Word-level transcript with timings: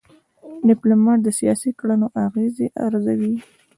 ډيپلومات 0.67 1.19
د 1.23 1.27
سیاسي 1.39 1.71
کړنو 1.79 2.07
اغېز 2.25 2.55
ارزوي. 2.85 3.35